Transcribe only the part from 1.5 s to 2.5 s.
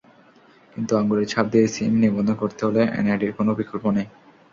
দিয়ে সিম নিবন্ধন